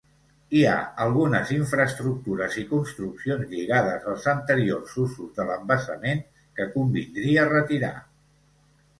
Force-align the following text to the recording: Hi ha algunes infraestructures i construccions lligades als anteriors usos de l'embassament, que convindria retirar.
Hi 0.57 0.61
ha 0.67 0.75
algunes 1.03 1.49
infraestructures 1.55 2.55
i 2.61 2.63
construccions 2.71 3.43
lligades 3.51 4.07
als 4.13 4.25
anteriors 4.33 4.95
usos 5.03 5.29
de 5.35 5.45
l'embassament, 5.51 6.23
que 6.61 6.67
convindria 6.77 7.45
retirar. 7.51 7.93